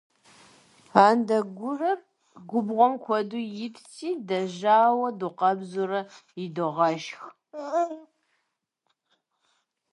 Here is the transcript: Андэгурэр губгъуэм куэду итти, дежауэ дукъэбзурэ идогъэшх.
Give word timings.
Андэгурэр 1.05 1.99
губгъуэм 2.49 2.93
куэду 3.03 3.41
итти, 3.65 4.09
дежауэ 4.27 5.09
дукъэбзурэ 5.19 6.01
идогъэшх. 6.43 7.21